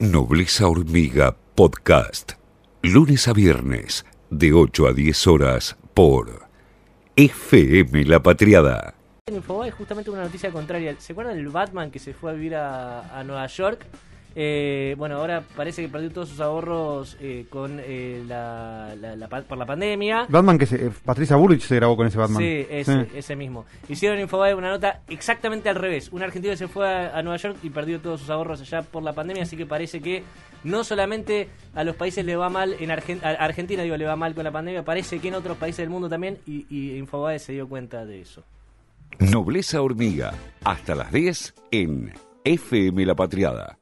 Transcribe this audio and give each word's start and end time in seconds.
Nobleza 0.00 0.68
Hormiga 0.68 1.36
Podcast. 1.56 2.34
Lunes 2.82 3.26
a 3.26 3.32
viernes, 3.32 4.06
de 4.30 4.52
8 4.52 4.86
a 4.86 4.92
10 4.92 5.26
horas, 5.26 5.76
por 5.92 6.46
FM 7.16 8.04
La 8.04 8.22
Patriada. 8.22 8.94
En 9.26 9.34
Infobae 9.34 9.72
justamente 9.72 10.10
una 10.10 10.22
noticia 10.22 10.52
contraria. 10.52 10.94
¿Se 11.00 11.14
acuerdan 11.14 11.34
del 11.34 11.48
Batman 11.48 11.90
que 11.90 11.98
se 11.98 12.14
fue 12.14 12.30
a 12.30 12.34
vivir 12.34 12.54
a, 12.54 13.18
a 13.18 13.24
Nueva 13.24 13.48
York? 13.48 13.86
Eh, 14.40 14.94
bueno, 14.96 15.16
ahora 15.16 15.42
parece 15.56 15.82
que 15.82 15.88
perdió 15.88 16.12
todos 16.12 16.28
sus 16.28 16.38
ahorros 16.38 17.16
eh, 17.20 17.46
con 17.50 17.80
eh, 17.82 18.22
la, 18.28 18.94
la- 19.00 19.16
la 19.16 19.26
pa- 19.26 19.42
por 19.42 19.58
la 19.58 19.66
pandemia. 19.66 20.26
Batman 20.28 20.56
que 20.58 20.66
se, 20.66 20.76
eh, 20.86 20.90
Patricia 21.04 21.34
Bullrich 21.34 21.62
se 21.62 21.74
grabó 21.74 21.96
con 21.96 22.06
ese 22.06 22.18
Batman. 22.18 22.38
Sí, 22.40 22.64
ese, 22.70 23.08
ese 23.16 23.34
mismo. 23.34 23.64
Hicieron 23.88 24.20
Infobae 24.20 24.54
una 24.54 24.70
nota 24.70 25.00
exactamente 25.08 25.68
al 25.68 25.74
revés. 25.74 26.10
Un 26.12 26.22
argentino 26.22 26.54
se 26.54 26.68
fue 26.68 26.86
a, 26.88 27.18
a 27.18 27.22
Nueva 27.24 27.36
York 27.38 27.56
y 27.64 27.70
perdió 27.70 27.98
todos 28.00 28.20
sus 28.20 28.30
ahorros 28.30 28.60
allá 28.60 28.82
por 28.82 29.02
la 29.02 29.12
pandemia, 29.12 29.42
así 29.42 29.56
que 29.56 29.66
parece 29.66 30.00
que 30.00 30.22
no 30.62 30.84
solamente 30.84 31.48
a 31.74 31.82
los 31.82 31.96
países 31.96 32.24
le 32.24 32.36
va 32.36 32.48
mal, 32.48 32.76
en 32.78 32.90
Argen- 32.90 33.20
a 33.24 33.30
Argentina 33.44 33.82
digo, 33.82 33.96
le 33.96 34.04
va 34.04 34.14
mal 34.14 34.36
con 34.36 34.44
la 34.44 34.52
pandemia, 34.52 34.84
parece 34.84 35.18
que 35.18 35.26
en 35.28 35.34
otros 35.34 35.56
países 35.56 35.78
del 35.78 35.90
mundo 35.90 36.08
también 36.08 36.38
y, 36.46 36.64
y 36.70 36.96
Infobae 36.96 37.40
se 37.40 37.54
dio 37.54 37.68
cuenta 37.68 38.06
de 38.06 38.20
eso. 38.20 38.44
Nobleza 39.18 39.82
Hormiga, 39.82 40.32
hasta 40.64 40.94
las 40.94 41.10
10 41.12 41.54
en 41.72 42.12
FM 42.44 43.04
La 43.04 43.16
Patriada. 43.16 43.77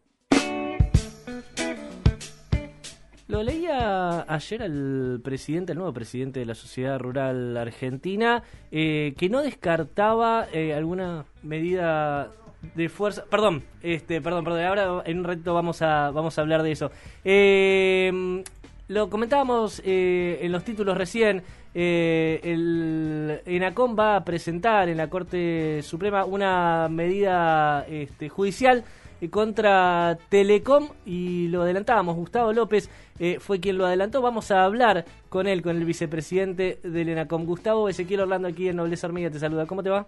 Lo 3.29 3.43
leía 3.43 4.23
ayer 4.33 4.62
al 4.62 5.21
presidente, 5.23 5.73
el 5.73 5.79
nuevo 5.79 5.93
presidente 5.93 6.39
de 6.39 6.47
la 6.47 6.55
Sociedad 6.55 6.97
Rural 7.01 7.57
Argentina, 7.57 8.45
eh, 8.71 9.15
que 9.19 9.29
no 9.29 9.43
descartaba 9.43 10.47
eh, 10.52 10.73
alguna 10.73 11.25
medida 11.43 12.30
de 12.77 12.89
fuerza. 12.89 13.25
Perdón, 13.29 13.65
este, 13.83 14.21
perdón, 14.21 14.45
perdón. 14.45 14.65
Ahora 14.65 15.02
en 15.05 15.19
un 15.19 15.25
ratito 15.25 15.55
vamos 15.55 15.83
a 15.83 16.12
vamos 16.12 16.39
a 16.39 16.43
hablar 16.43 16.62
de 16.62 16.71
eso. 16.71 16.93
Eh, 17.25 18.45
lo 18.89 19.11
comentábamos 19.11 19.83
eh, 19.85 20.38
en 20.43 20.52
los 20.52 20.63
títulos 20.63 20.96
recién. 20.96 21.43
eh, 21.74 22.40
el 22.43 23.40
ENACOM 23.45 23.99
va 23.99 24.16
a 24.16 24.24
presentar 24.24 24.88
en 24.88 24.96
la 24.96 25.11
Corte 25.11 25.83
Suprema 25.83 26.24
una 26.24 26.88
medida 26.88 27.85
este, 27.88 28.29
judicial 28.29 28.85
contra 29.30 30.18
Telecom 30.28 30.88
y 31.04 31.48
lo 31.48 31.62
adelantábamos. 31.62 32.16
Gustavo 32.16 32.52
López 32.52 32.90
eh, 33.18 33.38
fue 33.40 33.60
quien 33.60 33.78
lo 33.78 33.86
adelantó. 33.86 34.20
Vamos 34.22 34.50
a 34.50 34.64
hablar 34.64 35.04
con 35.28 35.46
él, 35.46 35.62
con 35.62 35.76
el 35.76 35.84
vicepresidente 35.84 36.78
del 36.82 37.09
ENACOM. 37.09 37.44
Gustavo 37.46 37.88
Ezequiel 37.88 38.20
Orlando 38.20 38.48
aquí 38.48 38.68
en 38.68 38.76
Nobleza 38.76 39.06
Hormiga 39.06 39.30
te 39.30 39.38
saluda. 39.38 39.66
¿Cómo 39.66 39.82
te 39.82 39.90
va? 39.90 40.06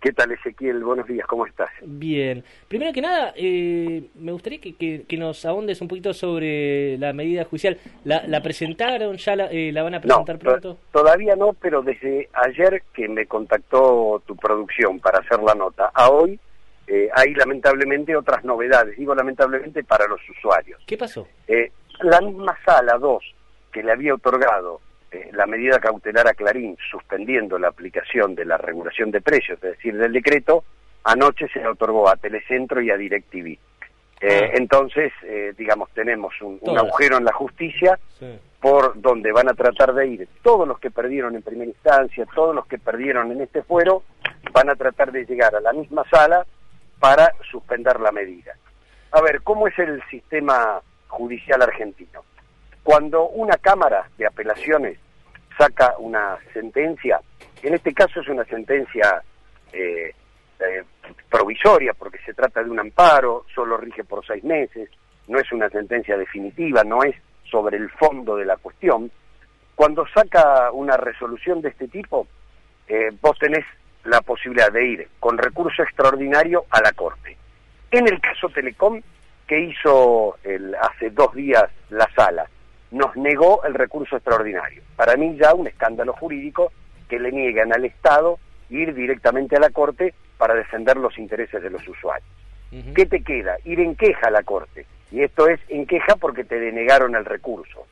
¿Qué 0.00 0.12
tal, 0.12 0.30
Ezequiel? 0.30 0.84
Buenos 0.84 1.08
días, 1.08 1.26
¿cómo 1.26 1.46
estás? 1.46 1.70
Bien. 1.82 2.44
Primero 2.68 2.92
que 2.92 3.00
nada, 3.00 3.32
eh, 3.34 4.04
me 4.14 4.30
gustaría 4.30 4.60
que, 4.60 4.74
que- 4.76 5.04
que 5.08 5.16
nos 5.16 5.44
ahondes 5.46 5.80
un 5.80 5.88
poquito 5.88 6.12
sobre 6.12 6.98
la 6.98 7.12
medida 7.14 7.44
judicial. 7.44 7.78
¿La, 8.04 8.24
la 8.26 8.42
presentaron? 8.42 9.16
¿Ya 9.16 9.34
la, 9.34 9.46
eh, 9.50 9.72
la 9.72 9.82
van 9.82 9.94
a 9.94 10.00
presentar 10.00 10.38
to- 10.38 10.44
pronto? 10.44 10.78
todavía 10.92 11.34
no, 11.34 11.54
pero 11.54 11.82
desde 11.82 12.28
ayer 12.34 12.82
que 12.92 13.08
me 13.08 13.26
contactó 13.26 14.22
tu 14.26 14.36
producción 14.36 15.00
para 15.00 15.18
hacer 15.20 15.40
la 15.42 15.54
nota, 15.54 15.90
a 15.92 16.10
hoy 16.10 16.38
eh, 16.86 17.08
hay 17.14 17.34
lamentablemente 17.34 18.16
otras 18.16 18.44
novedades, 18.44 18.96
digo 18.96 19.14
lamentablemente 19.14 19.82
para 19.84 20.06
los 20.06 20.20
usuarios. 20.28 20.82
¿Qué 20.86 20.96
pasó? 20.96 21.26
Eh, 21.48 21.72
la 22.00 22.20
misma 22.20 22.56
sala 22.64 22.98
2 22.98 23.22
que 23.72 23.82
le 23.82 23.92
había 23.92 24.14
otorgado 24.14 24.80
eh, 25.10 25.30
la 25.32 25.46
medida 25.46 25.78
cautelar 25.78 26.26
a 26.26 26.34
Clarín 26.34 26.76
suspendiendo 26.90 27.58
la 27.58 27.68
aplicación 27.68 28.34
de 28.34 28.44
la 28.44 28.56
regulación 28.58 29.10
de 29.10 29.20
precios, 29.20 29.58
es 29.62 29.76
decir, 29.76 29.96
del 29.96 30.12
decreto, 30.12 30.64
anoche 31.04 31.48
se 31.48 31.60
le 31.60 31.68
otorgó 31.68 32.08
a 32.08 32.16
Telecentro 32.16 32.80
y 32.80 32.90
a 32.90 32.96
DirecTV. 32.96 33.46
Eh, 33.46 33.58
Ah. 34.20 34.50
Entonces, 34.54 35.12
eh, 35.24 35.52
digamos, 35.56 35.90
tenemos 35.90 36.34
un, 36.40 36.58
agujero 36.76 37.18
en 37.18 37.24
la 37.24 37.32
justicia 37.32 37.98
Sí. 38.18 38.38
por 38.60 39.00
donde 39.00 39.30
van 39.30 39.48
a 39.48 39.54
tratar 39.54 39.94
de 39.94 40.06
ir 40.06 40.28
todos 40.42 40.66
los 40.66 40.78
que 40.80 40.90
perdieron 40.90 41.36
en 41.36 41.42
primera 41.42 41.70
instancia, 41.70 42.26
todos 42.34 42.54
los 42.54 42.66
que 42.66 42.78
perdieron 42.78 43.30
en 43.30 43.42
este 43.42 43.62
fuero, 43.62 44.02
van 44.52 44.70
a 44.70 44.74
tratar 44.74 45.12
de 45.12 45.24
llegar 45.26 45.54
a 45.54 45.60
la 45.60 45.72
misma 45.72 46.04
sala 46.10 46.46
para 47.06 47.32
suspender 47.48 48.00
la 48.00 48.10
medida. 48.10 48.52
A 49.12 49.20
ver, 49.20 49.40
¿cómo 49.42 49.68
es 49.68 49.78
el 49.78 50.02
sistema 50.10 50.82
judicial 51.06 51.62
argentino? 51.62 52.24
Cuando 52.82 53.28
una 53.28 53.56
Cámara 53.58 54.08
de 54.18 54.26
Apelaciones 54.26 54.98
saca 55.56 55.94
una 55.98 56.36
sentencia, 56.52 57.20
en 57.62 57.74
este 57.74 57.94
caso 57.94 58.20
es 58.20 58.28
una 58.28 58.44
sentencia 58.46 59.22
eh, 59.72 60.12
eh, 60.58 60.84
provisoria 61.30 61.94
porque 61.94 62.18
se 62.26 62.34
trata 62.34 62.64
de 62.64 62.70
un 62.70 62.80
amparo, 62.80 63.46
solo 63.54 63.76
rige 63.76 64.02
por 64.02 64.26
seis 64.26 64.42
meses, 64.42 64.90
no 65.28 65.38
es 65.38 65.52
una 65.52 65.70
sentencia 65.70 66.16
definitiva, 66.16 66.82
no 66.82 67.04
es 67.04 67.14
sobre 67.48 67.76
el 67.76 67.88
fondo 67.90 68.34
de 68.34 68.46
la 68.46 68.56
cuestión. 68.56 69.12
Cuando 69.76 70.04
saca 70.08 70.72
una 70.72 70.96
resolución 70.96 71.62
de 71.62 71.68
este 71.68 71.86
tipo, 71.86 72.26
eh, 72.88 73.10
vos 73.20 73.38
tenés 73.38 73.64
la 74.06 74.20
posibilidad 74.20 74.70
de 74.72 74.86
ir 74.86 75.08
con 75.20 75.38
recurso 75.38 75.82
extraordinario 75.82 76.64
a 76.70 76.80
la 76.80 76.92
Corte. 76.92 77.36
En 77.90 78.08
el 78.08 78.20
caso 78.20 78.48
Telecom, 78.48 79.00
que 79.46 79.60
hizo 79.60 80.36
el, 80.42 80.74
hace 80.74 81.10
dos 81.10 81.34
días 81.34 81.64
la 81.90 82.08
sala, 82.14 82.48
nos 82.90 83.16
negó 83.16 83.64
el 83.64 83.74
recurso 83.74 84.16
extraordinario. 84.16 84.82
Para 84.96 85.16
mí 85.16 85.36
ya 85.36 85.54
un 85.54 85.66
escándalo 85.66 86.12
jurídico 86.12 86.72
que 87.08 87.18
le 87.18 87.30
niegan 87.32 87.72
al 87.72 87.84
Estado 87.84 88.38
ir 88.70 88.94
directamente 88.94 89.56
a 89.56 89.60
la 89.60 89.70
Corte 89.70 90.14
para 90.38 90.54
defender 90.54 90.96
los 90.96 91.16
intereses 91.18 91.62
de 91.62 91.70
los 91.70 91.86
usuarios. 91.86 92.28
¿Qué 92.94 93.06
te 93.06 93.22
queda? 93.22 93.56
Ir 93.64 93.80
en 93.80 93.94
queja 93.94 94.26
a 94.26 94.30
la 94.30 94.42
Corte. 94.42 94.86
Y 95.10 95.22
esto 95.22 95.48
es 95.48 95.60
en 95.68 95.86
queja 95.86 96.16
porque 96.16 96.44
te 96.44 96.58
denegaron 96.58 97.14
el 97.14 97.24
recurso. 97.24 97.86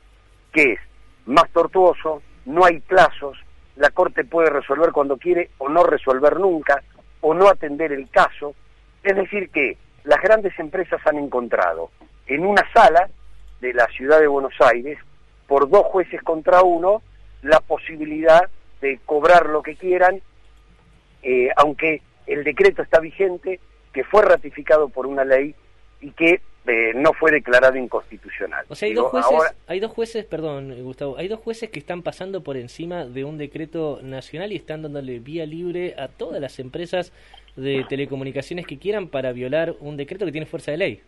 que 0.51 0.73
es? 0.73 0.79
Más 1.25 1.49
tortuoso, 1.51 2.21
no 2.45 2.65
hay 2.65 2.79
plazos, 2.79 3.37
la 3.75 3.89
Corte 3.89 4.23
puede 4.23 4.49
resolver 4.49 4.91
cuando 4.91 5.17
quiere 5.17 5.49
o 5.57 5.69
no 5.69 5.83
resolver 5.83 6.39
nunca, 6.39 6.83
o 7.21 7.33
no 7.33 7.47
atender 7.47 7.91
el 7.91 8.09
caso. 8.09 8.55
Es 9.03 9.15
decir, 9.15 9.49
que 9.49 9.77
las 10.03 10.21
grandes 10.21 10.57
empresas 10.59 11.01
han 11.05 11.17
encontrado 11.17 11.91
en 12.27 12.45
una 12.45 12.63
sala 12.73 13.09
de 13.61 13.73
la 13.73 13.87
ciudad 13.87 14.19
de 14.19 14.27
Buenos 14.27 14.53
Aires, 14.59 14.97
por 15.47 15.69
dos 15.69 15.85
jueces 15.87 16.21
contra 16.23 16.63
uno, 16.63 17.01
la 17.41 17.59
posibilidad 17.59 18.49
de 18.81 18.99
cobrar 19.05 19.47
lo 19.47 19.61
que 19.61 19.75
quieran 19.75 20.21
eh, 21.27 21.49
aunque 21.55 22.03
el 22.27 22.43
decreto 22.43 22.83
está 22.83 22.99
vigente, 22.99 23.59
que 23.91 24.03
fue 24.03 24.21
ratificado 24.21 24.89
por 24.89 25.07
una 25.07 25.25
ley 25.25 25.55
y 25.99 26.11
que 26.11 26.39
eh, 26.67 26.93
no 26.95 27.13
fue 27.13 27.31
declarado 27.31 27.77
inconstitucional. 27.77 28.65
O 28.69 28.75
sea, 28.75 28.87
hay 28.87 28.93
Digo, 28.93 29.03
dos 29.03 29.11
jueces, 29.11 29.31
ahora- 29.31 29.53
hay 29.67 29.79
dos 29.79 29.91
jueces, 29.91 30.25
perdón, 30.25 30.71
eh, 30.71 30.81
Gustavo, 30.81 31.17
hay 31.17 31.27
dos 31.27 31.39
jueces 31.39 31.69
que 31.69 31.79
están 31.79 32.01
pasando 32.01 32.41
por 32.41 32.57
encima 32.57 33.05
de 33.05 33.23
un 33.23 33.37
decreto 33.37 33.99
nacional 34.01 34.51
y 34.51 34.55
están 34.55 34.81
dándole 34.81 35.19
vía 35.19 35.45
libre 35.45 35.95
a 35.97 36.07
todas 36.07 36.41
las 36.41 36.59
empresas 36.59 37.11
de 37.55 37.85
telecomunicaciones 37.87 38.65
que 38.67 38.77
quieran 38.77 39.07
para 39.07 39.31
violar 39.31 39.75
un 39.79 39.95
decreto 39.95 40.25
que 40.25 40.31
tiene 40.31 40.45
fuerza 40.47 40.71
de 40.71 40.77
ley. 40.77 41.01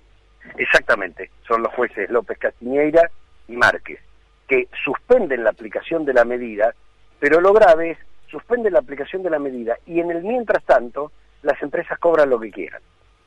Exactamente, 0.58 1.30
son 1.48 1.62
los 1.62 1.74
jueces 1.74 2.10
López 2.10 2.38
Castiñeira 2.38 3.10
y 3.48 3.54
Márquez, 3.58 4.00
que 4.48 4.68
suspenden 4.84 5.44
la 5.44 5.50
aplicación 5.50 6.06
de 6.06 6.14
la 6.14 6.24
medida, 6.24 6.74
pero 7.20 7.42
lo 7.42 7.52
grave 7.52 7.92
es, 7.92 7.98
suspenden 8.30 8.74
la 8.74 8.80
aplicación 8.80 9.24
de 9.24 9.30
la 9.30 9.40
medida 9.40 9.78
y 9.86 10.00
en 10.00 10.12
el 10.12 10.24
mientras 10.24 10.64
tanto 10.64 11.12
las 11.44 11.62
empresas 11.62 11.98
cobran 12.00 12.30
lo 12.30 12.40
que 12.40 12.52
quieran. 12.52 12.82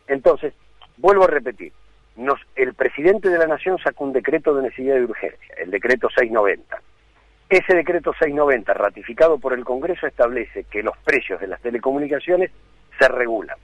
Entonces, 0.06 0.54
vuelvo 0.96 1.24
a 1.24 1.28
repetir, 1.28 1.72
nos, 2.16 2.40
el 2.56 2.74
presidente 2.74 3.28
de 3.28 3.38
la 3.38 3.46
Nación 3.46 3.78
sacó 3.78 4.04
un 4.04 4.12
decreto 4.12 4.54
de 4.54 4.62
necesidad 4.62 4.96
de 4.96 5.04
urgencia, 5.04 5.54
el 5.58 5.70
decreto 5.70 6.08
690. 6.08 6.80
Ese 7.48 7.74
decreto 7.74 8.12
690, 8.12 8.74
ratificado 8.74 9.38
por 9.38 9.54
el 9.54 9.64
Congreso, 9.64 10.06
establece 10.06 10.64
que 10.64 10.82
los 10.82 10.96
precios 10.98 11.40
de 11.40 11.48
las 11.48 11.60
telecomunicaciones 11.60 12.50
se 12.98 13.08
regulan. 13.08 13.56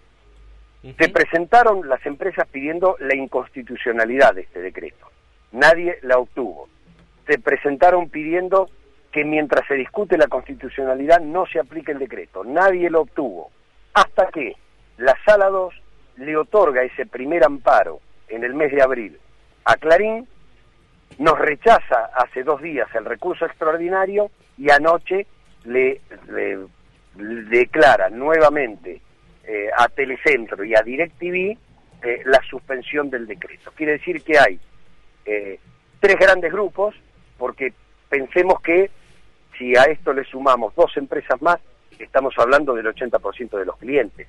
Ujú. 0.83 0.95
Se 0.99 1.09
presentaron 1.09 1.89
las 1.89 2.05
empresas 2.05 2.49
pidiendo 2.49 2.97
la 2.99 3.15
inconstitucionalidad 3.15 4.35
de 4.35 4.43
este 4.43 4.61
decreto. 4.61 5.07
Nadie 5.53 5.99
la 6.03 6.19
obtuvo. 6.19 6.69
Se 7.27 7.39
presentaron 7.39 8.09
pidiendo 8.09 8.69
que 9.13 9.25
mientras 9.25 9.67
se 9.67 9.75
discute 9.75 10.19
la 10.19 10.27
constitucionalidad 10.27 11.21
no 11.21 11.47
se 11.47 11.61
aplique 11.61 11.93
el 11.93 11.99
decreto. 11.99 12.45
Nadie 12.45 12.91
lo 12.91 13.03
obtuvo. 13.03 13.51
Hasta 13.95 14.27
que 14.29 14.55
la 14.99 15.15
Sala 15.25 15.49
2 15.49 15.75
le 16.17 16.37
otorga 16.37 16.83
ese 16.83 17.07
primer 17.07 17.45
amparo 17.45 18.01
en 18.29 18.45
el 18.45 18.55
mes 18.55 18.73
de 18.73 18.83
abril 18.83 19.19
a 19.65 19.77
Clarín, 19.77 20.27
nos 21.19 21.39
rechaza 21.39 22.11
hace 22.15 22.45
dos 22.45 22.63
días 22.63 22.89
el 22.95 23.05
recurso 23.05 23.47
extraordinario 23.47 24.31
y 24.57 24.71
anoche 24.71 25.27
le, 25.65 26.01
declara 27.15 28.11
nuevamente 28.11 29.01
eh, 29.45 29.69
a 29.77 29.89
Telecentro 29.89 30.65
y 30.65 30.75
a 30.75 30.83
DirecTV 30.83 31.59
eh, 32.03 32.23
la 32.27 32.41
suspensión 32.49 33.11
del 33.11 33.27
decreto. 33.27 33.73
Quiere 33.75 33.93
decir 33.93 34.23
que 34.23 34.39
hay 34.39 34.61
eh, 35.25 35.59
tres 35.99 36.17
grandes 36.17 36.53
grupos, 36.53 36.95
porque 37.39 37.73
pensemos 38.09 38.61
que 38.61 38.91
si 39.59 39.77
a 39.77 39.85
esto 39.85 40.13
le 40.13 40.25
sumamos 40.25 40.75
dos 40.77 40.97
empresas 40.97 41.41
más, 41.43 41.59
estamos 41.99 42.35
hablando 42.39 42.75
del 42.75 42.87
80% 42.87 43.59
de 43.59 43.65
los 43.65 43.77
clientes, 43.79 44.29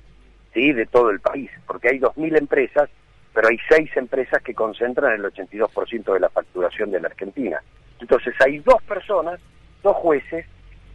¿sí? 0.52 0.72
de 0.72 0.86
todo 0.86 1.10
el 1.10 1.20
país, 1.20 1.50
porque 1.66 1.90
hay 1.90 1.98
2.000 2.00 2.38
empresas 2.38 2.90
pero 3.32 3.48
hay 3.48 3.58
seis 3.68 3.90
empresas 3.96 4.42
que 4.42 4.54
concentran 4.54 5.12
el 5.12 5.24
82% 5.24 6.12
de 6.12 6.20
la 6.20 6.28
facturación 6.28 6.90
de 6.90 7.00
la 7.00 7.08
Argentina. 7.08 7.62
Entonces 8.00 8.34
hay 8.44 8.58
dos 8.58 8.82
personas, 8.82 9.40
dos 9.82 9.96
jueces, 9.96 10.46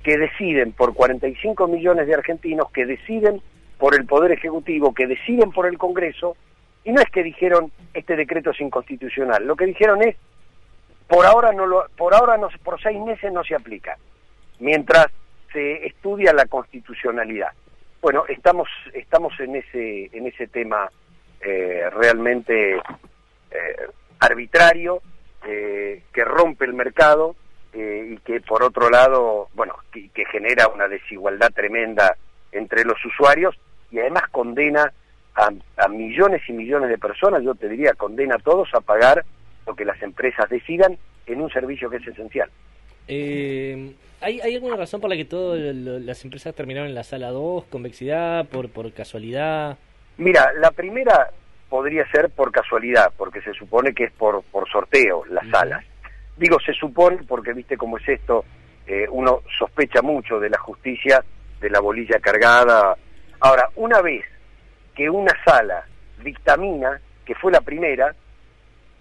que 0.04 0.18
deciden 0.18 0.74
por 0.74 0.94
45 0.94 1.68
millones 1.68 2.08
de 2.08 2.14
argentinos, 2.14 2.70
que 2.72 2.86
deciden 2.86 3.42
por 3.78 3.96
el 3.96 4.06
Poder 4.06 4.32
Ejecutivo, 4.32 4.94
que 4.94 5.08
deciden 5.08 5.52
por 5.52 5.66
el 5.66 5.78
Congreso, 5.78 6.36
y 6.84 6.92
no 6.92 7.02
es 7.02 7.10
que 7.10 7.24
dijeron 7.24 7.72
este 7.94 8.16
decreto 8.16 8.52
es 8.52 8.60
inconstitucional, 8.60 9.46
lo 9.46 9.56
que 9.56 9.66
dijeron 9.66 10.02
es 10.02 10.16
por 11.08 11.26
ahora 11.26 11.52
no 11.54 11.66
lo, 11.66 11.86
por 11.98 12.14
ahora 12.14 12.38
no, 12.38 12.50
por 12.64 12.82
seis 12.82 13.00
meses 13.00 13.32
no 13.32 13.44
se 13.44 13.56
aplica, 13.56 13.98
mientras 14.60 15.08
se 15.52 15.86
estudia 15.86 16.34
la 16.34 16.46
constitucionalidad. 16.46 17.52
Bueno, 18.02 18.26
estamos 18.28 18.68
estamos 18.94 19.40
en 19.40 19.56
ese 19.56 20.10
en 20.12 20.28
ese 20.28 20.48
tema 20.48 20.90
eh, 21.46 21.90
realmente 21.92 22.76
eh, 22.76 23.78
arbitrario 24.20 25.02
eh, 25.46 26.04
que 26.14 26.24
rompe 26.24 26.66
el 26.66 26.74
mercado 26.74 27.36
y 27.76 28.18
que 28.18 28.40
por 28.40 28.62
otro 28.62 28.92
lado, 28.92 29.50
bueno, 29.56 29.76
que, 29.92 30.10
que 30.10 30.26
genera 30.26 30.68
una 30.68 30.88
desigualdad 30.88 31.52
tremenda 31.52 32.16
entre 32.52 32.86
los 32.86 33.04
usuarios 33.04 33.56
y 33.90 33.98
además 33.98 34.24
condena 34.30 34.94
a, 35.36 35.88
millones 35.88 36.42
y 36.48 36.54
millones 36.54 36.90
de 36.90 36.98
personas, 36.98 37.44
yo 37.44 37.56
te 37.56 37.68
diría, 37.68 37.94
condena 37.94 38.36
a 38.36 38.40
todos 38.40 38.70
a 38.74 38.82
pagar 38.82 39.26
lo 39.66 39.76
que 39.76 39.86
las 39.86 40.02
empresas 40.02 40.50
decidan 40.50 40.98
en 41.26 41.42
un 41.42 41.50
servicio 41.50 41.90
que 41.90 41.98
es 41.98 42.08
esencial. 42.08 42.50
Eh, 43.08 43.94
¿hay, 44.22 44.40
¿Hay 44.42 44.56
alguna 44.56 44.76
razón 44.76 45.02
por 45.02 45.10
la 45.10 45.16
que 45.16 45.26
todas 45.26 45.60
las 45.60 46.24
empresas 46.24 46.54
terminaron 46.54 46.90
en 46.90 46.96
la 46.96 47.04
sala 47.04 47.32
2, 47.32 47.66
convexidad, 47.66 48.46
por, 48.46 48.70
por 48.70 48.92
casualidad? 48.94 49.78
Mira, 50.18 50.52
la 50.60 50.72
primera 50.72 51.30
podría 51.70 52.06
ser 52.12 52.30
por 52.30 52.52
casualidad, 52.52 53.12
porque 53.18 53.42
se 53.42 53.54
supone 53.54 53.94
que 53.94 54.06
es 54.06 54.12
por, 54.12 54.44
por 54.44 54.70
sorteo 54.70 55.26
las 55.26 55.48
salas. 55.50 55.84
Digo 56.38 56.58
se 56.60 56.74
supone 56.74 57.20
porque, 57.28 57.54
viste 57.54 57.78
cómo 57.78 57.98
es 57.98 58.08
esto, 58.08 58.46
eh, 58.86 59.06
uno 59.10 59.42
sospecha 59.58 60.02
mucho 60.02 60.40
de 60.40 60.50
la 60.50 60.60
justicia, 60.60 61.24
de 61.60 61.70
la 61.70 61.80
bolilla 61.80 62.20
cargada. 62.20 62.96
Ahora, 63.40 63.70
una 63.76 64.02
vez 64.02 64.26
que 64.96 65.10
una 65.10 65.32
sala 65.44 65.86
dictamina, 66.24 67.00
que 67.26 67.36
fue 67.36 67.52
la 67.52 67.62
primera, 67.62 68.14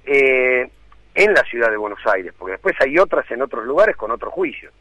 eh, 0.04 0.70
en 1.14 1.34
la 1.34 1.42
ciudad 1.44 1.70
de 1.70 1.76
Buenos 1.76 2.00
Aires, 2.06 2.32
porque 2.38 2.52
después 2.52 2.74
hay 2.80 2.98
otras 2.98 3.30
en 3.30 3.42
otros 3.42 3.64
lugares 3.64 3.96
con 3.96 4.10
otros 4.10 4.32
juicios. 4.32 4.72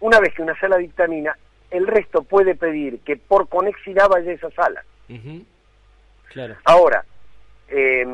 Una 0.00 0.20
vez 0.20 0.34
que 0.34 0.42
una 0.42 0.58
sala 0.60 0.76
dictamina, 0.76 1.36
el 1.70 1.86
resto 1.86 2.22
puede 2.22 2.54
pedir 2.54 3.00
que 3.00 3.16
por 3.16 3.48
conexidad 3.48 4.08
vaya 4.08 4.30
a 4.30 4.34
esa 4.34 4.50
sala. 4.50 4.84
Claro. 6.28 6.56
Ahora, 6.64 7.04
eh, 7.68 8.06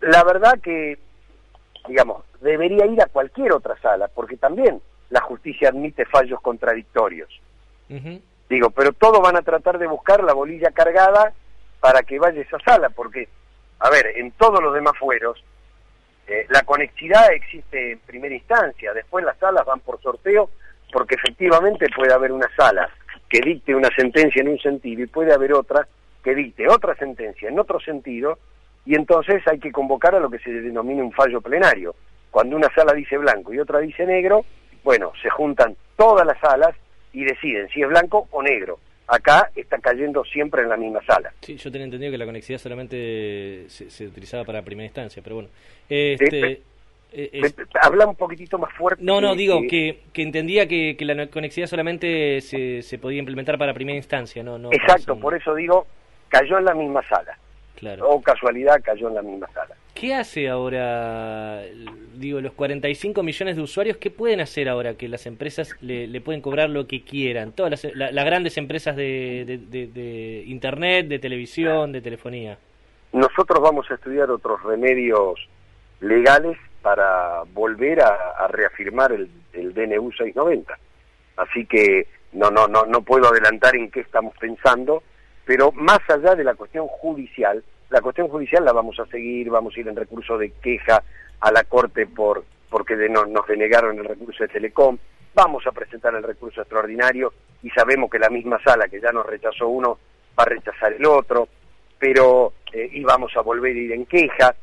la 0.00 0.24
verdad 0.24 0.60
que, 0.60 0.98
digamos, 1.88 2.24
debería 2.40 2.86
ir 2.86 3.00
a 3.02 3.06
cualquier 3.06 3.52
otra 3.52 3.78
sala, 3.80 4.08
porque 4.08 4.36
también 4.36 4.80
la 5.10 5.20
justicia 5.20 5.68
admite 5.68 6.04
fallos 6.06 6.40
contradictorios. 6.40 7.28
Digo, 8.48 8.70
pero 8.70 8.92
todos 8.92 9.20
van 9.20 9.36
a 9.36 9.42
tratar 9.42 9.78
de 9.78 9.88
buscar 9.88 10.22
la 10.22 10.32
bolilla 10.32 10.70
cargada 10.70 11.32
para 11.80 12.02
que 12.02 12.18
vaya 12.18 12.40
esa 12.40 12.58
sala, 12.60 12.90
porque, 12.90 13.28
a 13.80 13.90
ver, 13.90 14.06
en 14.16 14.30
todos 14.32 14.62
los 14.62 14.72
demás 14.72 14.92
fueros, 14.98 15.42
eh, 16.26 16.46
la 16.50 16.62
conectividad 16.62 17.32
existe 17.32 17.92
en 17.92 17.98
primera 18.00 18.34
instancia, 18.34 18.92
después 18.92 19.24
las 19.24 19.36
salas 19.38 19.66
van 19.66 19.80
por 19.80 20.00
sorteo, 20.00 20.50
porque 20.92 21.16
efectivamente 21.16 21.86
puede 21.94 22.12
haber 22.12 22.30
una 22.30 22.48
sala 22.56 22.88
que 23.28 23.40
dicte 23.40 23.74
una 23.74 23.88
sentencia 23.96 24.40
en 24.40 24.48
un 24.48 24.58
sentido 24.58 25.02
y 25.02 25.06
puede 25.06 25.32
haber 25.32 25.52
otra 25.52 25.86
que 26.22 26.34
dicte 26.34 26.68
otra 26.68 26.94
sentencia 26.96 27.48
en 27.48 27.58
otro 27.58 27.80
sentido, 27.80 28.38
y 28.86 28.94
entonces 28.94 29.42
hay 29.46 29.58
que 29.58 29.72
convocar 29.72 30.14
a 30.14 30.20
lo 30.20 30.30
que 30.30 30.38
se 30.38 30.50
denomina 30.50 31.02
un 31.02 31.12
fallo 31.12 31.40
plenario. 31.40 31.94
Cuando 32.30 32.56
una 32.56 32.72
sala 32.74 32.92
dice 32.92 33.18
blanco 33.18 33.52
y 33.52 33.58
otra 33.58 33.80
dice 33.80 34.06
negro, 34.06 34.44
bueno, 34.82 35.12
se 35.22 35.30
juntan 35.30 35.76
todas 35.96 36.26
las 36.26 36.38
salas 36.40 36.74
y 37.12 37.24
deciden 37.24 37.68
si 37.68 37.82
es 37.82 37.88
blanco 37.88 38.28
o 38.30 38.42
negro. 38.42 38.78
Acá 39.06 39.50
está 39.56 39.78
cayendo 39.78 40.24
siempre 40.24 40.62
en 40.62 40.68
la 40.68 40.76
misma 40.76 41.00
sala. 41.04 41.32
Sí, 41.40 41.56
yo 41.56 41.70
tenía 41.72 41.86
entendido 41.86 42.12
que 42.12 42.18
la 42.18 42.26
conexidad 42.26 42.58
solamente 42.58 43.64
se, 43.68 44.06
utilizaba 44.06 44.44
para 44.44 44.62
primera 44.62 44.86
instancia, 44.86 45.20
pero 45.20 45.36
bueno. 45.36 45.48
Este, 45.88 46.62
eh, 47.12 47.40
Habla 47.82 48.06
un 48.06 48.14
poquitito 48.14 48.56
más 48.56 48.72
fuerte. 48.72 49.02
No, 49.02 49.20
no, 49.20 49.34
digo 49.34 49.62
que, 49.68 50.02
que 50.12 50.22
entendía 50.22 50.68
que, 50.68 50.96
que, 50.96 51.04
la 51.04 51.26
conexidad 51.26 51.66
solamente 51.66 52.40
se, 52.40 52.82
se 52.82 52.98
podía 52.98 53.18
implementar 53.18 53.58
para 53.58 53.74
primera 53.74 53.96
instancia, 53.96 54.44
no, 54.44 54.58
no 54.58 54.72
Exacto, 54.72 55.18
por 55.18 55.34
eso 55.34 55.56
digo, 55.56 55.86
cayó 56.30 56.58
en 56.58 56.64
la 56.64 56.74
misma 56.74 57.02
sala. 57.06 57.36
Claro. 57.76 58.08
O 58.08 58.22
casualidad 58.22 58.80
cayó 58.82 59.08
en 59.08 59.14
la 59.14 59.22
misma 59.22 59.48
sala. 59.52 59.74
¿Qué 59.94 60.14
hace 60.14 60.48
ahora, 60.48 61.62
digo, 62.14 62.40
los 62.40 62.52
45 62.52 63.22
millones 63.22 63.56
de 63.56 63.62
usuarios? 63.62 63.98
¿Qué 63.98 64.10
pueden 64.10 64.40
hacer 64.40 64.68
ahora 64.68 64.94
que 64.94 65.08
las 65.08 65.26
empresas 65.26 65.76
le, 65.82 66.20
pueden 66.22 66.40
cobrar 66.40 66.70
lo 66.70 66.86
que 66.86 67.02
quieran? 67.02 67.52
Todas 67.52 67.84
las, 67.94 68.24
grandes 68.24 68.56
empresas 68.56 68.96
de, 68.96 70.44
Internet, 70.46 71.08
de 71.08 71.18
televisión, 71.18 71.92
de 71.92 72.00
telefonía. 72.00 72.58
Nosotros 73.12 73.60
vamos 73.60 73.90
a 73.90 73.94
estudiar 73.94 74.30
otros 74.30 74.62
remedios 74.62 75.38
legales 76.00 76.56
para 76.80 77.42
volver 77.52 78.00
a, 78.00 78.46
reafirmar 78.48 79.12
el, 79.12 79.28
el, 79.52 79.74
DNU 79.74 80.12
690. 80.12 80.78
Así 81.36 81.66
que 81.66 82.06
no, 82.32 82.50
no, 82.50 82.68
no, 82.68 82.86
no 82.86 83.02
puedo 83.02 83.28
adelantar 83.28 83.76
en 83.76 83.90
qué 83.90 84.00
estamos 84.00 84.34
pensando, 84.38 85.02
pero 85.50 85.72
más 85.72 85.98
allá 86.08 86.36
de 86.36 86.44
la 86.44 86.54
cuestión 86.54 86.86
judicial, 86.86 87.64
la 87.88 88.00
cuestión 88.00 88.28
judicial 88.28 88.64
la 88.64 88.72
vamos 88.72 89.00
a 89.00 89.06
seguir, 89.06 89.50
vamos 89.50 89.76
a 89.76 89.80
ir 89.80 89.88
en 89.88 89.96
recurso 89.96 90.38
de 90.38 90.52
queja 90.52 91.02
a 91.40 91.50
la 91.50 91.64
Corte 91.64 92.06
por 92.06 92.44
porque 92.68 92.94
no, 93.08 93.26
nos 93.26 93.48
denegaron 93.48 93.98
el 93.98 94.04
recurso 94.04 94.44
de 94.44 94.48
Telecom, 94.48 94.96
vamos 95.34 95.66
a 95.66 95.72
presentar 95.72 96.14
el 96.14 96.22
recurso 96.22 96.60
extraordinario 96.60 97.32
y 97.64 97.70
sabemos 97.70 98.08
que 98.08 98.20
la 98.20 98.30
misma 98.30 98.62
sala 98.62 98.86
que 98.86 99.00
ya 99.00 99.10
nos 99.10 99.26
rechazó 99.26 99.66
uno 99.66 99.98
va 100.38 100.44
a 100.44 100.50
rechazar 100.50 100.92
el 100.92 101.04
otro, 101.04 101.48
pero 101.98 102.52
eh, 102.72 102.88
y 102.92 103.02
vamos 103.02 103.36
a 103.36 103.40
volver 103.40 103.74
a 103.74 103.78
ir 103.80 103.90
en 103.90 104.06
queja. 104.06 104.54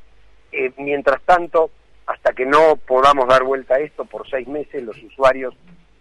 Eh, 0.53 0.71
mientras 0.77 1.21
tanto, 1.23 1.69
hasta 2.05 2.31
que 2.31 2.45
no 2.45 2.77
podamos 2.77 3.27
dar 3.27 3.43
vuelta 3.43 3.75
a 3.75 3.79
esto, 3.79 4.05
por 4.05 4.25
seis 4.29 4.47
meses 4.47 4.81
los 4.83 4.95
usuarios 5.03 5.53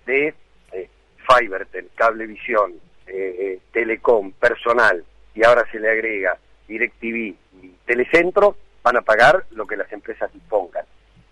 de 0.07 0.33
eh, 0.71 0.89
Fibertel, 1.27 1.91
Cablevisión, 1.97 2.75
eh, 3.07 3.61
Telecom, 3.73 4.33
personal, 4.33 5.05
y 5.35 5.45
ahora 5.45 5.65
se 5.71 5.79
le 5.79 5.91
agrega 5.91 6.39
DirecTV 6.69 7.35
y 7.63 7.75
Telecentro 7.85 8.57
van 8.83 8.97
a 8.97 9.03
pagar 9.03 9.45
lo 9.51 9.67
que 9.67 9.77
las 9.77 9.93
empresas 9.93 10.33
dispongan. 10.33 10.85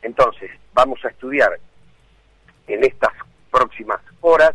Entonces, 0.03 0.51
vamos 0.73 1.05
a 1.05 1.09
estudiar 1.09 1.59
en 2.67 2.85
estas 2.85 3.13
próximas 3.51 4.01
horas 4.21 4.53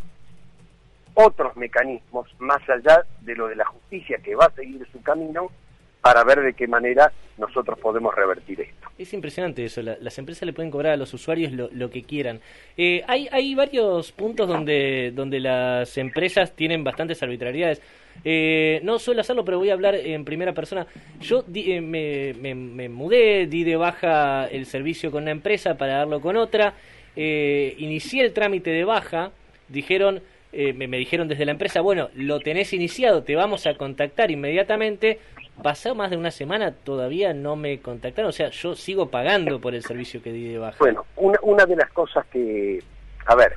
otros 1.14 1.56
mecanismos 1.58 2.28
más 2.40 2.62
allá 2.70 3.04
de 3.22 3.36
lo 3.36 3.48
de 3.48 3.56
la 3.56 3.66
justicia 3.66 4.20
que 4.24 4.36
va 4.36 4.46
a 4.46 4.52
seguir 4.52 4.88
su 4.92 5.02
camino 5.02 5.52
para 6.02 6.24
ver 6.24 6.42
de 6.42 6.54
qué 6.54 6.68
manera 6.68 7.12
nosotros 7.38 7.78
podemos 7.80 8.14
revertir 8.16 8.62
esto. 8.62 8.90
Es 8.98 9.14
impresionante 9.14 9.66
eso, 9.66 9.82
las 9.82 10.18
empresas 10.18 10.44
le 10.44 10.54
pueden 10.54 10.72
cobrar 10.72 10.94
a 10.94 10.98
los 10.98 11.14
usuarios 11.14 11.52
lo, 11.52 11.90
que 11.90 12.04
quieran. 12.04 12.40
Eh, 12.78 13.04
hay, 13.08 13.28
hay 13.32 13.56
varios 13.56 14.12
puntos 14.12 14.48
donde, 14.48 15.12
donde 15.14 15.40
las 15.40 15.98
empresas 15.98 16.56
tienen 16.56 16.84
bastantes 16.84 17.22
arbitrariedades. 17.24 17.82
Eh, 18.24 18.82
no 18.84 19.00
suelo 19.00 19.22
hacerlo, 19.22 19.46
pero 19.46 19.60
voy 19.60 19.70
a 19.70 19.74
hablar 19.74 19.96
en 19.96 20.26
primera 20.26 20.54
persona. 20.54 20.86
Yo 21.22 21.44
eh, 21.54 21.82
me, 21.82 22.34
me, 22.54 22.90
mudé, 22.90 23.48
di 23.48 23.64
de 23.64 23.76
baja 23.76 24.48
el 24.48 24.66
servicio 24.66 25.12
con 25.12 25.24
una 25.24 25.32
empresa 25.32 25.76
para 25.76 26.00
darlo 26.00 26.20
con 26.20 26.36
otra, 26.38 26.74
eh, 27.16 27.76
inicié 27.78 28.24
el 28.24 28.34
trámite 28.34 28.72
de 28.72 28.84
baja, 28.84 29.32
dijeron, 29.68 30.22
me, 30.52 30.88
me, 30.88 30.98
dijeron 30.98 31.28
desde 31.28 31.46
la 31.46 31.52
empresa, 31.52 31.82
bueno, 31.82 32.10
lo 32.16 32.40
tenés 32.40 32.74
iniciado, 32.74 33.24
te 33.24 33.36
vamos 33.36 33.68
a 33.68 33.76
contactar 33.76 34.32
inmediatamente. 34.32 35.20
Pasó 35.62 35.96
más 35.96 36.10
de 36.10 36.18
una 36.18 36.32
semana, 36.32 36.74
todavía 36.74 37.34
no 37.34 37.56
me 37.56 37.82
contactaron, 37.82 38.30
o 38.30 38.34
sea, 38.34 38.50
yo 38.50 38.76
sigo 38.76 39.10
pagando 39.10 39.60
por 39.60 39.76
el 39.76 39.84
servicio 39.84 40.22
que 40.22 40.32
di 40.32 40.52
de 40.52 40.58
baja. 40.58 40.78
Bueno, 40.80 41.06
una, 41.18 41.40
una 41.42 41.66
de 41.66 41.76
las 41.76 41.90
cosas 41.92 42.26
que, 42.28 42.82
a 43.26 43.36
ver, 43.36 43.56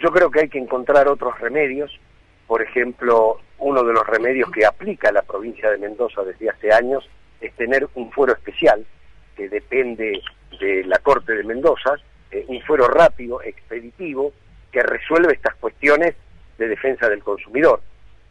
yo 0.00 0.08
creo 0.10 0.30
que 0.30 0.40
hay 0.40 0.48
que 0.48 0.58
encontrar 0.58 1.08
otros 1.08 1.38
remedios 1.40 1.98
por 2.46 2.62
ejemplo, 2.62 3.40
uno 3.58 3.82
de 3.82 3.92
los 3.92 4.06
remedios 4.06 4.50
que 4.50 4.64
aplica 4.64 5.10
la 5.10 5.22
provincia 5.22 5.70
de 5.70 5.78
Mendoza 5.78 6.22
desde 6.22 6.48
hace 6.48 6.72
años 6.72 7.08
es 7.40 7.52
tener 7.54 7.88
un 7.94 8.10
fuero 8.12 8.32
especial 8.32 8.86
que 9.36 9.48
depende 9.48 10.20
de 10.60 10.84
la 10.84 10.98
Corte 10.98 11.34
de 11.34 11.42
Mendoza, 11.42 11.94
eh, 12.30 12.44
un 12.48 12.60
fuero 12.62 12.86
rápido, 12.86 13.42
expeditivo, 13.42 14.32
que 14.70 14.82
resuelve 14.82 15.34
estas 15.34 15.56
cuestiones 15.56 16.14
de 16.56 16.68
defensa 16.68 17.08
del 17.08 17.22
consumidor. 17.22 17.80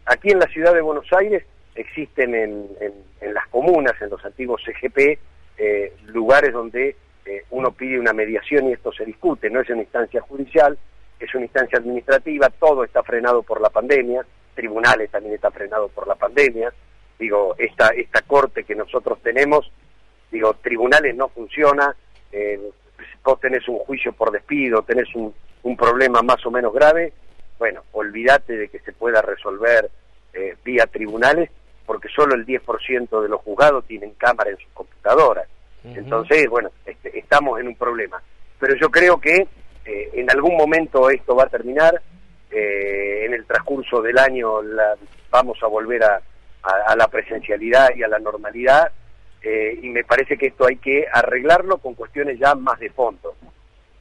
Aquí 0.06 0.32
en 0.32 0.40
la 0.40 0.48
ciudad 0.48 0.74
de 0.74 0.82
Buenos 0.82 1.12
Aires 1.14 1.44
existen 1.76 2.34
en, 2.34 3.34
las 3.34 3.48
comunas, 3.50 3.94
en 4.02 4.10
los 4.10 4.24
antiguos 4.24 4.62
CGP, 4.64 5.20
eh, 5.58 5.94
lugares 6.06 6.54
donde 6.54 6.96
eh, 7.26 7.44
uno 7.52 7.72
pide 7.72 8.00
una 8.00 8.14
mediación 8.14 8.68
y 8.68 8.74
esto 8.74 8.92
se 8.94 9.06
discute, 9.06 9.50
no 9.50 9.62
es 9.62 9.70
una 9.70 9.82
instancia 9.82 10.22
judicial, 10.22 10.78
es 11.20 11.34
una 11.34 11.46
instancia 11.46 11.80
administrativa, 11.80 12.50
todo 12.50 12.84
está 12.84 13.04
frenado 13.04 13.44
por 13.44 13.62
la 13.62 13.70
pandemia, 13.70 14.26
tribunales 14.54 15.12
también 15.12 15.36
está 15.36 15.52
frenado 15.52 15.90
por 15.90 16.08
la 16.08 16.16
pandemia, 16.16 16.74
digo, 17.20 17.56
esta, 17.58 17.90
esta 17.90 18.22
corte 18.22 18.64
que 18.64 18.76
nosotros 18.76 19.20
tenemos, 19.22 19.72
digo, 20.32 20.54
tribunales 20.56 21.16
no 21.16 21.30
funciona, 21.30 21.96
eh, 22.32 22.60
vos 23.24 23.40
tenés 23.40 23.68
un 23.68 23.80
juicio 23.80 24.14
por 24.14 24.32
despido, 24.32 24.84
tenés 24.84 25.14
un, 25.16 25.34
un 25.64 25.78
problema 25.78 26.22
más 26.22 26.46
o 26.46 26.52
menos 26.52 26.74
grave, 26.74 27.14
bueno, 27.58 27.84
olvídate 27.94 28.56
de 28.56 28.68
que 28.68 28.80
se 28.80 28.92
pueda 28.92 29.22
resolver 29.22 29.90
eh, 30.34 30.56
vía 30.64 30.86
tribunales, 30.86 31.50
porque 31.86 32.10
solo 32.10 32.36
el 32.36 32.46
10% 32.46 33.22
de 33.22 33.30
los 33.30 33.42
juzgados 33.42 33.86
tienen 33.86 34.12
cámara 34.12 34.50
en 34.50 34.58
sus 34.58 34.72
computadoras. 34.74 35.48
Entonces, 35.84 36.48
bueno, 36.50 36.72
este, 36.86 37.18
estamos 37.20 37.60
en 37.60 37.68
un 37.68 37.76
problema. 37.76 38.22
Pero 38.60 38.76
yo 38.76 38.90
creo 38.90 39.20
que 39.20 39.48
eh, 39.86 40.10
en 40.14 40.30
algún 40.32 40.58
momento 40.58 41.10
esto 41.12 41.36
va 41.36 41.44
a 41.44 41.50
terminar, 41.50 42.02
eh, 42.50 43.26
en 43.26 43.34
el 43.34 43.46
transcurso 43.46 44.02
del 44.02 44.18
año 44.18 44.64
la, 44.64 44.96
vamos 45.30 45.60
a 45.62 45.68
volver 45.68 46.04
a, 46.04 46.22
a, 46.64 46.96
la 46.96 47.08
presencialidad 47.08 47.90
y 47.96 48.02
a 48.02 48.08
la 48.08 48.18
normalidad, 48.18 48.92
eh, 49.42 49.78
y 49.82 49.90
me 49.90 50.04
parece 50.04 50.38
que 50.38 50.48
esto 50.48 50.66
hay 50.66 50.78
que 50.78 51.06
arreglarlo 51.12 51.78
con 51.78 51.94
cuestiones 51.94 52.40
ya 52.40 52.56
más 52.56 52.80
de 52.80 52.90
fondo. 52.90 53.36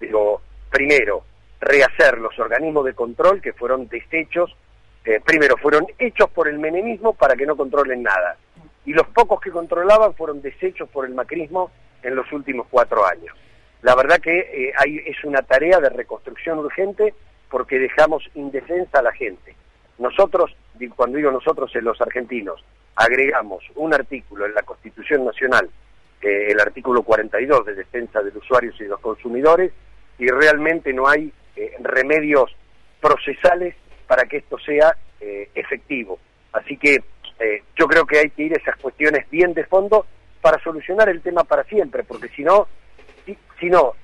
Digo, 0.01 0.41
primero, 0.71 1.25
rehacer 1.61 2.19
los 2.19 2.39
organismos 2.39 2.85
de 2.87 2.95
control 2.95 3.43
que 3.43 3.53
fueron 3.53 3.89
deshechos, 3.89 4.57
eh, 5.05 5.21
primero 5.25 5.57
fueron 5.57 5.87
hechos 5.99 6.31
por 6.31 6.49
el 6.49 6.59
menemismo 6.59 7.13
para 7.13 7.37
que 7.37 7.47
no 7.47 7.57
controlen 7.57 8.03
nada, 8.03 8.37
y 8.85 8.93
los 8.93 9.07
pocos 9.09 9.41
que 9.41 9.51
controlaban 9.51 10.15
fueron 10.15 10.43
deshechos 10.43 10.89
por 10.89 11.07
el 11.07 11.15
macrismo 11.15 11.71
en 12.03 12.15
los 12.15 12.31
últimos 12.33 12.67
cuatro 12.71 13.07
años. 13.07 13.35
La 13.83 13.95
verdad 13.95 14.19
que 14.19 14.39
eh, 14.39 14.73
es 15.07 15.25
una 15.25 15.43
tarea 15.43 15.79
de 15.79 15.91
reconstrucción 15.91 16.59
urgente 16.59 17.15
porque 17.51 17.79
dejamos 17.79 18.29
indefensa 18.35 18.99
a 18.99 19.03
la 19.03 19.13
gente. 19.13 19.55
Nosotros, 19.99 20.57
cuando 20.97 21.19
digo 21.19 21.31
nosotros, 21.31 21.71
en 21.77 21.85
los 21.85 22.01
argentinos, 22.01 22.65
agregamos 22.97 23.63
un 23.77 23.95
artículo 23.95 24.47
en 24.47 24.55
la 24.55 24.63
Constitución 24.63 25.25
Nacional, 25.25 25.69
eh, 26.23 26.49
el 26.51 26.61
artículo 26.61 27.03
42 27.03 27.67
de 27.67 27.75
defensa 27.75 28.23
de 28.23 28.33
los 28.33 28.43
usuarios 28.43 28.81
y 28.81 28.85
los 28.85 29.01
consumidores, 29.01 29.73
y 30.19 30.29
realmente 30.29 30.93
no 30.93 31.07
hay 31.07 31.33
eh, 31.57 31.77
remedios 31.81 32.51
procesales 33.01 33.75
para 34.07 34.25
que 34.25 34.39
esto 34.39 34.59
sea 34.59 34.97
efectivo. 35.55 36.19
Así 36.53 36.77
que 36.77 36.99
yo 37.77 37.87
creo 37.87 38.05
que 38.05 38.19
hay 38.19 38.31
que 38.31 38.43
ir 38.43 38.53
a 38.53 38.61
esas 38.61 38.77
cuestiones 38.77 39.29
bien 39.31 39.55
de 39.55 39.65
fondo 39.65 40.07
para 40.43 40.63
solucionar 40.63 41.09
el 41.09 41.23
tema 41.23 41.45
para 41.45 41.65
siempre, 41.65 42.05
porque 42.05 42.29
si 42.29 42.43
no, 42.43 42.69
sino 43.59 43.95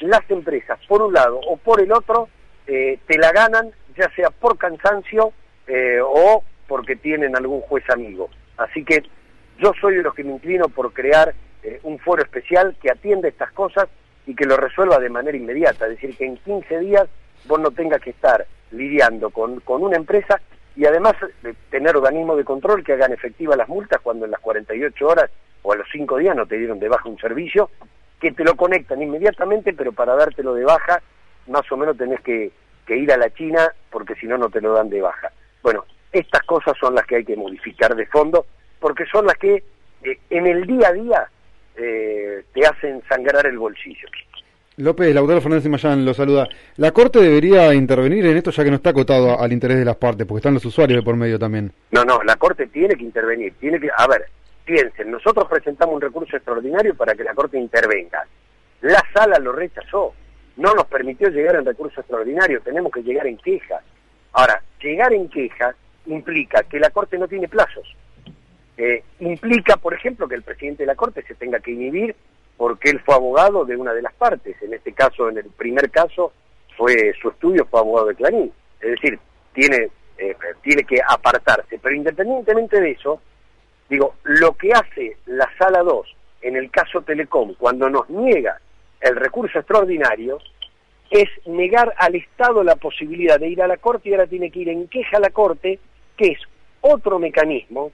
las 0.00 0.28
empresas, 0.28 0.78
por 0.88 1.02
un 1.02 1.12
lado 1.12 1.38
o 1.46 1.56
por 1.56 1.80
el 1.80 1.92
otro, 1.92 2.28
eh, 2.66 2.98
te 3.06 3.18
la 3.18 3.30
ganan, 3.32 3.72
ya 3.96 4.10
sea 4.16 4.30
por 4.30 4.58
cansancio 4.58 5.32
eh, 5.66 6.00
o 6.02 6.42
porque 6.66 6.96
tienen 6.96 7.36
algún 7.36 7.60
juez 7.60 7.88
amigo. 7.90 8.30
Así 8.56 8.84
que 8.84 9.02
yo 9.58 9.72
soy 9.80 9.96
de 9.96 10.02
los 10.02 10.14
que 10.14 10.24
me 10.24 10.32
inclino 10.32 10.68
por 10.68 10.92
crear 10.92 11.34
eh, 11.62 11.78
un 11.82 11.98
foro 11.98 12.22
especial 12.22 12.76
que 12.80 12.90
atienda 12.90 13.28
estas 13.28 13.52
cosas 13.52 13.86
y 14.26 14.34
que 14.34 14.46
lo 14.46 14.56
resuelva 14.56 14.98
de 14.98 15.10
manera 15.10 15.36
inmediata, 15.36 15.86
es 15.86 15.92
decir, 15.92 16.16
que 16.16 16.24
en 16.24 16.38
15 16.38 16.78
días 16.80 17.04
vos 17.44 17.60
no 17.60 17.70
tengas 17.70 18.00
que 18.00 18.10
estar 18.10 18.46
lidiando 18.74 19.30
con, 19.30 19.60
con 19.60 19.82
una 19.82 19.96
empresa 19.96 20.40
y 20.76 20.84
además 20.86 21.14
tener 21.70 21.96
organismos 21.96 22.36
de 22.36 22.44
control 22.44 22.82
que 22.82 22.94
hagan 22.94 23.12
efectivas 23.12 23.56
las 23.56 23.68
multas 23.68 24.00
cuando 24.02 24.24
en 24.24 24.32
las 24.32 24.40
48 24.40 25.06
horas 25.06 25.30
o 25.62 25.72
a 25.72 25.76
los 25.76 25.86
5 25.92 26.18
días 26.18 26.36
no 26.36 26.46
te 26.46 26.58
dieron 26.58 26.78
de 26.78 26.88
baja 26.88 27.08
un 27.08 27.18
servicio 27.18 27.70
que 28.20 28.32
te 28.32 28.44
lo 28.44 28.56
conectan 28.56 29.02
inmediatamente, 29.02 29.72
pero 29.74 29.92
para 29.92 30.14
dártelo 30.14 30.54
de 30.54 30.64
baja, 30.64 31.02
más 31.46 31.70
o 31.70 31.76
menos 31.76 31.96
tenés 31.96 32.20
que, 32.22 32.52
ir 32.88 33.12
a 33.12 33.18
la 33.18 33.28
China, 33.34 33.70
porque 33.90 34.14
si 34.14 34.26
no, 34.26 34.38
no 34.38 34.48
te 34.48 34.60
lo 34.60 34.72
dan 34.72 34.88
de 34.88 35.00
baja. 35.00 35.30
Bueno, 35.62 35.84
estas 36.10 36.42
cosas 36.44 36.74
son 36.80 36.94
las 36.94 37.06
que 37.06 37.16
hay 37.16 37.24
que 37.24 37.36
modificar 37.36 37.94
de 37.94 38.06
fondo, 38.06 38.46
porque 38.80 39.04
son 39.06 39.26
las 39.26 39.36
que 39.36 39.62
eh, 40.02 40.18
en 40.30 40.46
el 40.46 40.66
día 40.66 40.88
a 40.88 40.92
día 40.92 41.28
eh, 41.76 42.44
te 42.52 42.66
hacen 42.66 43.02
sangrar 43.08 43.46
el 43.46 43.58
bolsillo. 43.58 44.08
López, 44.76 45.14
Lautaro 45.14 45.40
Fernández 45.40 45.68
Mayán 45.68 46.04
lo 46.04 46.12
saluda. 46.14 46.48
La 46.78 46.90
Corte 46.90 47.20
debería 47.20 47.72
intervenir 47.72 48.26
en 48.26 48.36
esto 48.36 48.50
ya 48.50 48.64
que 48.64 48.70
no 48.70 48.76
está 48.76 48.90
acotado 48.90 49.40
al 49.40 49.52
interés 49.52 49.78
de 49.78 49.84
las 49.84 49.96
partes, 49.96 50.26
porque 50.26 50.38
están 50.38 50.54
los 50.54 50.64
usuarios 50.64 50.98
de 50.98 51.04
por 51.04 51.14
medio 51.14 51.38
también. 51.38 51.72
No, 51.92 52.04
no, 52.04 52.20
la 52.24 52.34
Corte 52.34 52.66
tiene 52.66 52.96
que 52.96 53.04
intervenir, 53.04 53.54
tiene 53.60 53.78
que, 53.78 53.88
a 53.96 54.06
ver, 54.08 54.24
piensen, 54.64 55.12
nosotros 55.12 55.46
presentamos 55.48 55.94
un 55.94 56.00
recurso 56.00 56.36
extraordinario 56.36 56.96
para 56.96 57.14
que 57.14 57.22
la 57.22 57.34
Corte 57.34 57.56
intervenga. 57.56 58.26
La 58.80 59.00
sala 59.14 59.38
lo 59.38 59.52
rechazó, 59.52 60.12
no 60.56 60.74
nos 60.74 60.86
permitió 60.86 61.28
llegar 61.28 61.54
en 61.54 61.64
recurso 61.64 62.00
extraordinario, 62.00 62.60
tenemos 62.60 62.90
que 62.90 63.02
llegar 63.02 63.28
en 63.28 63.36
queja. 63.36 63.80
Ahora, 64.32 64.60
llegar 64.82 65.12
en 65.12 65.28
queja 65.28 65.72
implica 66.06 66.64
que 66.64 66.80
la 66.80 66.90
Corte 66.90 67.16
no 67.16 67.28
tiene 67.28 67.46
plazos. 67.46 67.96
Eh, 68.76 69.04
implica, 69.20 69.76
por 69.76 69.94
ejemplo, 69.94 70.26
que 70.26 70.34
el 70.34 70.42
presidente 70.42 70.82
de 70.82 70.88
la 70.88 70.96
Corte 70.96 71.22
se 71.22 71.36
tenga 71.36 71.60
que 71.60 71.70
inhibir 71.70 72.16
porque 72.56 72.90
él 72.90 73.00
fue 73.04 73.14
abogado 73.14 73.64
de 73.64 73.76
una 73.76 73.92
de 73.92 74.02
las 74.02 74.14
partes. 74.14 74.56
En 74.62 74.74
este 74.74 74.92
caso, 74.92 75.28
en 75.28 75.38
el 75.38 75.50
primer 75.50 75.90
caso, 75.90 76.32
fue 76.76 77.12
su 77.20 77.28
estudio 77.28 77.66
fue 77.66 77.80
abogado 77.80 78.08
de 78.08 78.14
Clarín. 78.14 78.52
Es 78.80 78.90
decir, 78.90 79.18
tiene, 79.52 79.90
eh, 80.18 80.36
tiene 80.62 80.84
que 80.84 80.98
apartarse. 81.06 81.78
Pero 81.78 81.94
independientemente 81.94 82.80
de 82.80 82.90
eso, 82.92 83.20
Digo, 83.88 84.14
lo 84.22 84.52
que 84.54 84.72
hace 84.72 85.18
la 85.26 85.48
sala 85.58 85.82
2 85.82 86.16
en 86.42 86.56
el 86.56 86.70
caso 86.70 87.02
Telecom 87.02 87.54
cuando 87.54 87.88
nos 87.88 88.08
niega 88.08 88.60
el 89.00 89.16
recurso 89.16 89.58
extraordinario 89.58 90.38
es 91.10 91.28
negar 91.46 91.92
al 91.98 92.14
Estado 92.14 92.64
la 92.64 92.76
posibilidad 92.76 93.38
de 93.38 93.48
ir 93.48 93.62
a 93.62 93.68
la 93.68 93.76
Corte 93.76 94.08
y 94.08 94.12
ahora 94.12 94.26
tiene 94.26 94.50
que 94.50 94.60
ir 94.60 94.68
en 94.70 94.88
queja 94.88 95.18
a 95.18 95.20
la 95.20 95.30
Corte, 95.30 95.78
que 96.16 96.32
es 96.32 96.38
otro 96.80 97.18
mecanismo 97.18 97.92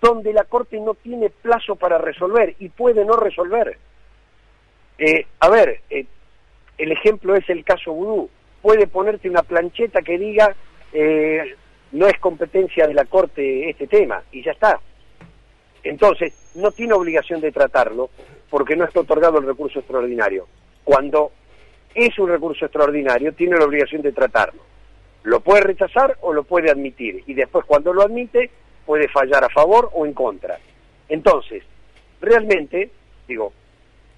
donde 0.00 0.32
la 0.32 0.44
Corte 0.44 0.80
no 0.80 0.94
tiene 0.94 1.30
plazo 1.30 1.76
para 1.76 1.98
resolver 1.98 2.56
y 2.58 2.68
puede 2.70 3.04
no 3.04 3.16
resolver. 3.16 3.78
Eh, 5.00 5.26
a 5.40 5.48
ver, 5.48 5.80
eh, 5.88 6.04
el 6.76 6.92
ejemplo 6.92 7.34
es 7.34 7.48
el 7.48 7.64
caso 7.64 7.92
Vudú. 7.92 8.28
Puede 8.60 8.86
ponerte 8.86 9.30
una 9.30 9.42
plancheta 9.42 10.02
que 10.02 10.18
diga 10.18 10.54
eh, 10.92 11.56
no 11.92 12.06
es 12.06 12.18
competencia 12.18 12.86
de 12.86 12.92
la 12.92 13.06
Corte 13.06 13.70
este 13.70 13.86
tema 13.86 14.22
y 14.30 14.44
ya 14.44 14.52
está. 14.52 14.78
Entonces, 15.82 16.52
no 16.54 16.70
tiene 16.70 16.92
obligación 16.92 17.40
de 17.40 17.50
tratarlo 17.50 18.10
porque 18.50 18.76
no 18.76 18.84
está 18.84 19.00
otorgado 19.00 19.38
el 19.38 19.46
recurso 19.46 19.78
extraordinario. 19.78 20.46
Cuando 20.84 21.32
es 21.94 22.18
un 22.18 22.28
recurso 22.28 22.66
extraordinario, 22.66 23.32
tiene 23.32 23.56
la 23.56 23.64
obligación 23.64 24.02
de 24.02 24.12
tratarlo. 24.12 24.60
Lo 25.22 25.40
puede 25.40 25.62
rechazar 25.62 26.18
o 26.20 26.34
lo 26.34 26.44
puede 26.44 26.70
admitir. 26.70 27.24
Y 27.26 27.32
después, 27.32 27.64
cuando 27.64 27.94
lo 27.94 28.02
admite, 28.02 28.50
puede 28.84 29.08
fallar 29.08 29.44
a 29.44 29.48
favor 29.48 29.88
o 29.94 30.04
en 30.04 30.12
contra. 30.12 30.58
Entonces, 31.08 31.62
realmente, 32.20 32.90
digo, 33.26 33.54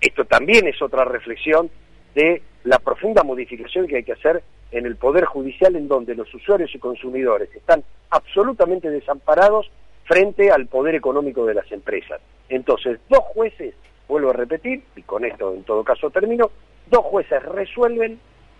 esto 0.02 0.24
también 0.24 0.66
es 0.66 0.82
otra 0.82 1.04
reflexión 1.04 1.70
de 2.14 2.42
la 2.64 2.78
profunda 2.78 3.22
modificación 3.22 3.86
que 3.86 3.96
hay 3.96 4.02
que 4.02 4.12
hacer 4.12 4.42
en 4.72 4.84
el 4.84 4.96
Poder 4.96 5.24
Judicial 5.24 5.76
en 5.76 5.88
donde 5.88 6.14
los 6.14 6.32
usuarios 6.34 6.74
y 6.74 6.78
consumidores 6.78 7.54
están 7.54 7.84
absolutamente 8.10 8.90
desamparados 8.90 9.70
frente 10.04 10.50
al 10.50 10.66
poder 10.66 10.96
económico 10.96 11.46
de 11.46 11.54
las 11.54 11.70
empresas. 11.70 12.20
Entonces, 12.48 12.98
dos 13.08 13.20
jueces, 13.20 13.74
vuelvo 14.08 14.30
a 14.30 14.34
repetir, 14.34 14.82
y 14.96 15.02
con 15.02 15.24
esto 15.24 15.54
en 15.54 15.62
todo 15.62 15.84
caso 15.84 16.10
termino, 16.10 16.50
dos 16.90 17.04
jueces 17.04 17.42
resuelven 17.44 18.18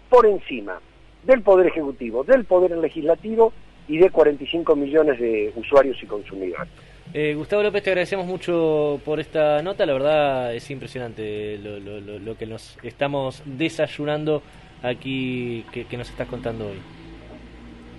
por 0.09 0.27
encima 0.27 0.81
del 1.25 1.43
Poder 1.43 1.67
Ejecutivo, 1.67 2.23
del 2.23 2.45
Poder 2.45 2.77
Legislativo 2.79 3.53
y 3.89 3.99
de 3.99 4.11
45 4.11 4.77
millones 4.77 5.19
de 5.19 5.53
usuarios 5.57 6.01
y 6.03 6.07
consumidores. 6.07 6.69
Eh, 7.15 7.35
Gustavo 7.35 7.63
López, 7.63 7.83
te 7.83 7.91
agradecemos 7.91 8.27
mucho 8.27 9.01
por 9.05 9.21
esta 9.21 9.63
nota, 9.63 9.85
la 9.85 9.93
verdad 9.93 10.55
es 10.55 10.71
impresionante 10.71 11.59
lo, 11.59 12.37
que 12.37 12.47
nos 12.47 12.79
estamos 12.83 13.43
desayunando 13.45 14.43
aquí, 14.83 15.65
que 15.73 15.97
nos 15.97 16.09
estás 16.09 16.29
contando 16.29 16.69
hoy. 16.69 16.79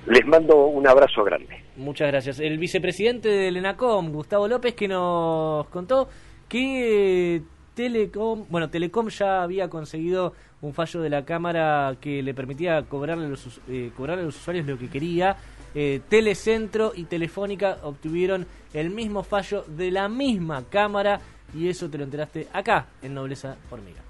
Les 0.05 0.25
mando 0.25 0.65
un 0.67 0.85
abrazo 0.85 1.23
grande. 1.23 1.63
Muchas 1.77 2.09
gracias. 2.09 2.39
El 2.39 2.57
vicepresidente 2.57 3.29
del 3.29 3.57
ENACOM, 3.57 4.11
Gustavo 4.11 4.47
López, 4.47 4.75
que 4.75 4.87
nos 4.87 5.67
contó 5.69 6.09
que 6.49 7.41
Telecom, 7.73 8.45
bueno, 8.49 8.69
Telecom 8.69 9.07
ya 9.07 9.43
había 9.43 9.69
conseguido 9.69 10.33
un 10.61 10.73
fallo 10.73 11.01
de 11.01 11.09
la 11.09 11.23
Cámara 11.23 11.95
que 12.01 12.21
le 12.21 12.33
permitía 12.33 12.83
cobrarle, 12.83 13.29
los, 13.29 13.61
eh, 13.69 13.91
cobrarle 13.95 14.23
a 14.23 14.25
los 14.25 14.35
usuarios 14.35 14.67
lo 14.67 14.77
que 14.77 14.89
quería. 14.89 15.37
Eh, 15.75 16.01
Telecentro 16.07 16.93
y 16.95 17.05
Telefónica 17.05 17.79
obtuvieron 17.83 18.45
el 18.73 18.89
mismo 18.89 19.23
fallo 19.23 19.63
de 19.67 19.91
la 19.91 20.07
misma 20.09 20.63
Cámara 20.69 21.19
y 21.55 21.67
eso 21.69 21.89
te 21.89 21.97
lo 21.97 22.03
enteraste 22.03 22.47
acá 22.53 22.87
en 23.01 23.13
Nobleza 23.13 23.57
Hormiga. 23.69 24.01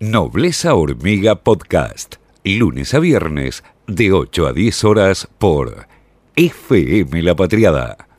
Nobleza 0.00 0.74
Hormiga 0.74 1.36
Podcast, 1.36 2.16
lunes 2.44 2.92
a 2.94 2.98
viernes 2.98 3.62
de 3.86 4.12
8 4.12 4.46
a 4.48 4.52
10 4.52 4.84
horas 4.84 5.28
por 5.38 5.86
FM 6.34 7.22
La 7.22 7.36
Patriada 7.36 8.11